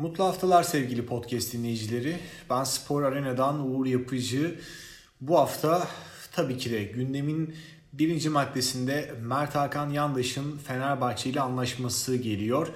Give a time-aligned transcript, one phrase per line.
[0.00, 2.16] Mutlu haftalar sevgili podcast dinleyicileri.
[2.50, 4.60] Ben Spor Arena'dan Uğur Yapıcı.
[5.20, 5.88] Bu hafta
[6.32, 7.54] tabii ki de gündemin
[7.92, 12.68] birinci maddesinde Mert Hakan Yandaş'ın Fenerbahçe ile anlaşması geliyor.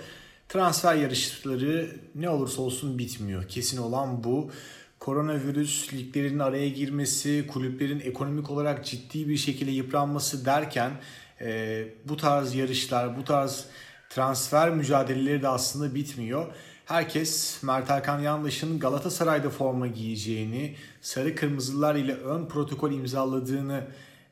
[0.48, 3.48] Transfer yarışları ne olursa olsun bitmiyor.
[3.48, 4.50] Kesin olan bu.
[4.98, 10.92] Koronavirüs, liglerin araya girmesi, kulüplerin ekonomik olarak ciddi bir şekilde yıpranması derken
[11.40, 13.66] e, bu tarz yarışlar, bu tarz
[14.10, 16.54] transfer mücadeleleri de aslında bitmiyor.
[16.84, 23.84] Herkes Mert Hakan Yandaş'ın Galatasaray'da forma giyeceğini, sarı kırmızılar ile ön protokol imzaladığını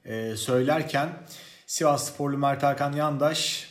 [0.04, 1.08] e, söylerken
[1.66, 3.70] Sivas Sporlu Mert Hakan Yandaş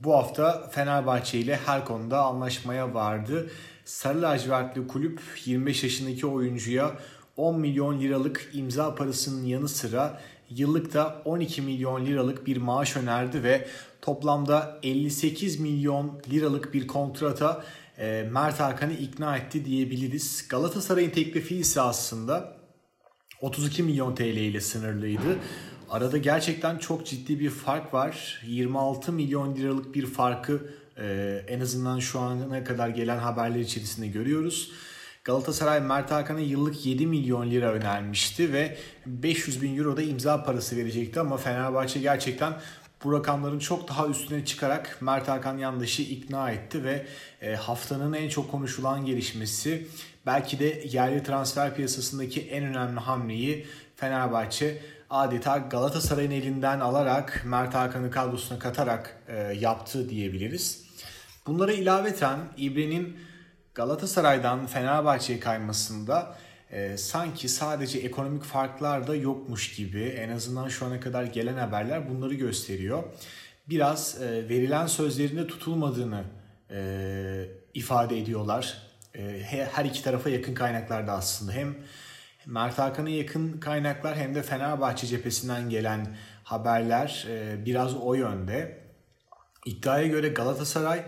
[0.00, 3.50] bu hafta Fenerbahçe ile her konuda anlaşmaya vardı.
[3.84, 6.92] Sarı lacivertli kulüp 25 yaşındaki oyuncuya
[7.36, 10.20] 10 milyon liralık imza parasının yanı sıra
[10.50, 13.68] yıllık da 12 milyon liralık bir maaş önerdi ve
[14.02, 17.64] toplamda 58 milyon liralık bir kontrata
[17.98, 20.48] e, Mert Hakan'ı ikna etti diyebiliriz.
[20.48, 22.56] Galatasaray'ın teklifi ise aslında
[23.40, 25.38] 32 milyon TL ile sınırlıydı.
[25.90, 28.42] Arada gerçekten çok ciddi bir fark var.
[28.46, 34.72] 26 milyon liralık bir farkı e, en azından şu ana kadar gelen haberler içerisinde görüyoruz.
[35.24, 40.76] Galatasaray Mert Hakan'a yıllık 7 milyon lira önermişti ve 500 bin euro da imza parası
[40.76, 42.54] verecekti ama Fenerbahçe gerçekten
[43.06, 47.06] bu rakamların çok daha üstüne çıkarak Mert Hakan Yandaş'ı ikna etti ve
[47.42, 49.86] e, haftanın en çok konuşulan gelişmesi
[50.26, 58.10] belki de yerli transfer piyasasındaki en önemli hamleyi Fenerbahçe adeta Galatasaray'ın elinden alarak Mert Hakan'ı
[58.10, 60.84] kadrosuna katarak e, yaptı diyebiliriz.
[61.46, 63.16] Bunlara ilaveten İbre'nin
[63.74, 66.36] Galatasaray'dan Fenerbahçe'ye kaymasında
[66.70, 72.10] e, sanki sadece ekonomik farklar da yokmuş gibi en azından şu ana kadar gelen haberler
[72.10, 73.04] bunları gösteriyor.
[73.68, 76.24] Biraz e, verilen sözlerinde tutulmadığını
[76.70, 78.82] e, ifade ediyorlar.
[79.14, 81.76] E, her iki tarafa yakın kaynaklarda aslında hem
[82.46, 88.86] Mert Hakan'a yakın kaynaklar hem de Fenerbahçe cephesinden gelen haberler e, biraz o yönde.
[89.66, 91.04] İddiaya göre Galatasaray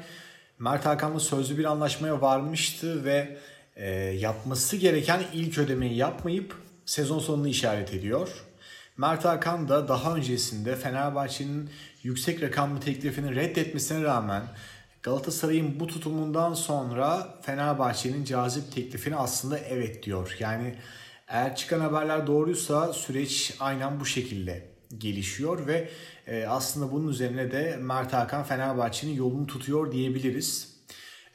[0.58, 3.38] Mert Hakan'la sözlü bir anlaşmaya varmıştı ve
[3.78, 6.56] e, yapması gereken ilk ödemeyi yapmayıp
[6.86, 8.44] sezon sonunu işaret ediyor.
[8.96, 11.70] Mert Hakan da daha öncesinde Fenerbahçe'nin
[12.02, 14.42] yüksek rakamlı teklifini reddetmesine rağmen
[15.02, 20.36] Galatasaray'ın bu tutumundan sonra Fenerbahçe'nin cazip teklifini aslında evet diyor.
[20.38, 20.74] Yani
[21.28, 24.68] eğer çıkan haberler doğruysa süreç aynen bu şekilde
[24.98, 25.88] gelişiyor ve
[26.26, 30.77] e, aslında bunun üzerine de Mert Hakan Fenerbahçe'nin yolunu tutuyor diyebiliriz.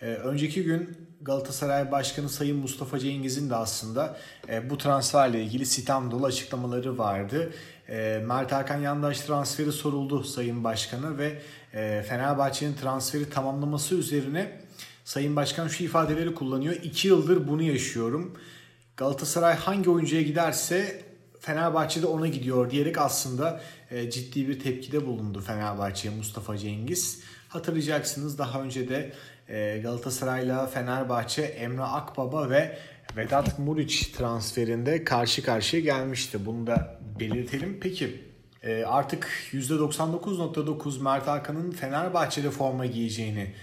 [0.04, 4.18] E, önceki gün Galatasaray Başkanı Sayın Mustafa Cengiz'in de aslında
[4.50, 7.54] e, bu transferle ilgili sitem dolu açıklamaları vardı.
[8.28, 11.42] Mert Hakan Yandaş transferi soruldu Sayın Başkan'a ve
[12.04, 14.60] Fenerbahçe'nin transferi tamamlaması üzerine
[15.06, 16.76] Sayın Başkan şu ifadeleri kullanıyor.
[16.84, 18.38] İki yıldır bunu yaşıyorum.
[18.98, 21.04] Galatasaray hangi oyuncuya giderse
[21.40, 23.62] Fenerbahçe'de ona gidiyor diyerek aslında
[23.92, 27.20] e, ciddi bir tepkide bulundu Fenerbahçe'ye Mustafa Cengiz.
[27.50, 29.14] Hatırlayacaksınız daha önce de e,
[29.84, 32.78] Galatasaray'la Fenerbahçe Emre Akbaba ve
[33.18, 36.46] Vedat Muriç transferinde karşı karşıya gelmişti.
[36.46, 37.80] Bunu da belirtelim.
[37.82, 38.24] Peki
[38.64, 43.54] e, artık %99.9 Mert Hakan'ın Fenerbahçe'de forma giyeceğini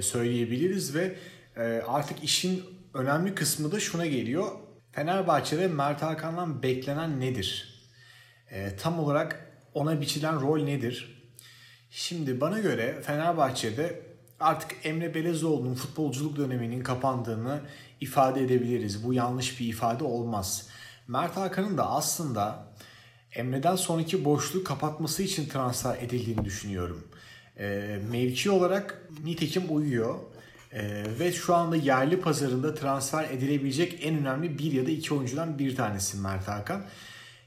[0.00, 1.14] söyleyebiliriz ve
[1.86, 2.64] artık işin
[2.94, 4.48] önemli kısmı da şuna geliyor.
[4.92, 7.78] Fenerbahçe'de Mert Hakan'dan beklenen nedir?
[8.50, 11.22] E, tam olarak ona biçilen rol nedir?
[11.90, 14.02] Şimdi bana göre Fenerbahçe'de
[14.40, 17.60] artık Emre Belezoğlu'nun futbolculuk döneminin kapandığını
[18.00, 19.04] ifade edebiliriz.
[19.04, 20.68] Bu yanlış bir ifade olmaz.
[21.08, 22.64] Mert Hakan'ın da aslında
[23.32, 27.06] Emre'den sonraki boşluğu kapatması için transfer edildiğini düşünüyorum.
[27.58, 30.14] E, mevki olarak nitekim uyuyor.
[30.72, 35.58] Ee, ve şu anda yerli pazarında transfer edilebilecek en önemli bir ya da iki oyuncudan
[35.58, 36.82] bir tanesi Mert Hakan.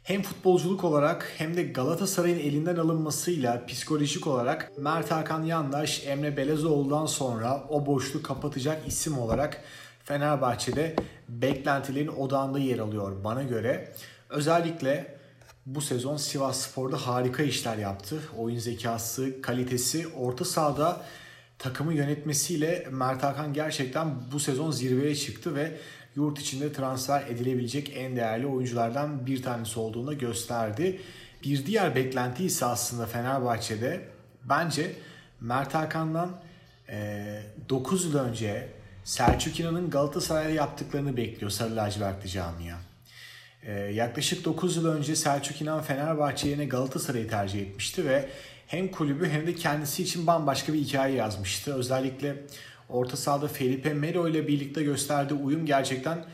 [0.04, 7.06] Hem futbolculuk olarak hem de Galatasaray'ın elinden alınmasıyla psikolojik olarak Mert Hakan Yandaş, Emre Belezoğlu'dan
[7.06, 9.62] sonra o boşluğu kapatacak isim olarak
[10.04, 10.96] Fenerbahçe'de
[11.30, 13.94] beklentilerin odağında yer alıyor bana göre.
[14.30, 15.18] Özellikle
[15.66, 18.22] bu sezon Sivas Spor'da harika işler yaptı.
[18.38, 21.02] Oyun zekası, kalitesi, orta sahada
[21.60, 25.78] takımı yönetmesiyle Mert Hakan gerçekten bu sezon zirveye çıktı ve
[26.16, 31.02] yurt içinde transfer edilebilecek en değerli oyunculardan bir tanesi olduğunu gösterdi.
[31.44, 34.02] Bir diğer beklenti ise aslında Fenerbahçe'de
[34.44, 34.96] bence
[35.42, 36.42] Mert Hakan'dan
[37.70, 38.68] 9 yıl önce
[39.04, 42.78] Selçuk İnan'ın Galatasaray'da yaptıklarını bekliyor Sarı Lacivertli camia.
[43.94, 48.30] yaklaşık 9 yıl önce Selçuk İnan Fenerbahçe yerine Galatasaray'ı tercih etmişti ve
[48.68, 51.74] hem kulübü hem de kendisi için bambaşka bir hikaye yazmıştı.
[51.74, 52.36] Özellikle
[52.92, 56.26] Orta sahada Felipe Melo ile birlikte gösterdiği uyum gerçekten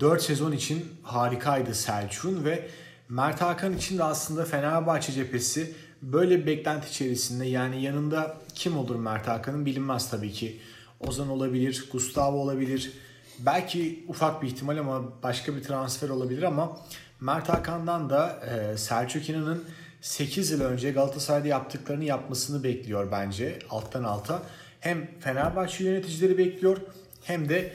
[0.00, 2.68] 4 e, sezon için harikaydı Selçuk'un ve
[3.08, 8.96] Mert Hakan için de aslında Fenerbahçe cephesi böyle bir beklenti içerisinde yani yanında kim olur
[8.96, 10.60] Mert Hakan'ın bilinmez tabii ki.
[11.00, 12.92] Ozan olabilir, Gustavo olabilir.
[13.38, 16.76] Belki ufak bir ihtimal ama başka bir transfer olabilir ama
[17.20, 19.64] Mert Hakan'dan da e, Selçuk İnan'ın
[20.00, 24.42] 8 yıl önce Galatasaray'da yaptıklarını yapmasını bekliyor bence alttan alta.
[24.84, 26.76] Hem Fenerbahçe yöneticileri bekliyor
[27.22, 27.72] hem de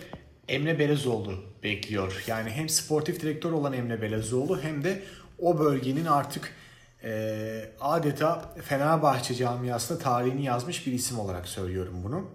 [0.48, 1.34] Emre Belezoğlu
[1.64, 2.24] bekliyor.
[2.28, 5.02] Yani hem sportif direktör olan Emre Belezoğlu hem de
[5.40, 6.54] o bölgenin artık
[7.04, 12.28] e, adeta Fenerbahçe camiasında tarihini yazmış bir isim olarak söylüyorum bunu.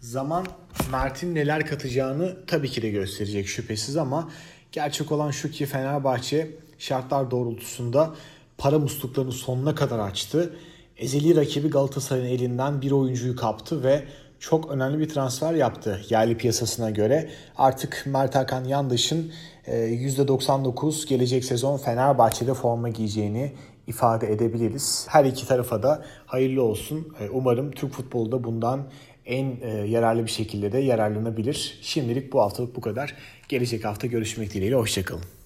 [0.00, 0.46] Zaman
[0.92, 4.30] Mert'in neler katacağını tabii ki de gösterecek şüphesiz ama
[4.72, 8.14] gerçek olan şu ki Fenerbahçe şartlar doğrultusunda
[8.58, 10.56] para musluklarını sonuna kadar açtı.
[11.00, 14.02] Ezeli rakibi Galatasaray'ın elinden bir oyuncuyu kaptı ve
[14.40, 17.30] çok önemli bir transfer yaptı yerli piyasasına göre.
[17.56, 19.32] Artık Mert Hakan Yandaş'ın
[19.66, 23.52] %99 e, gelecek sezon Fenerbahçe'de forma giyeceğini
[23.86, 25.06] ifade edebiliriz.
[25.08, 27.08] Her iki tarafa da hayırlı olsun.
[27.20, 28.80] E, umarım Türk futbolu da bundan
[29.26, 31.78] en e, yararlı bir şekilde de yararlanabilir.
[31.82, 33.14] Şimdilik bu haftalık bu kadar.
[33.48, 34.76] Gelecek hafta görüşmek dileğiyle.
[34.76, 35.39] Hoşçakalın.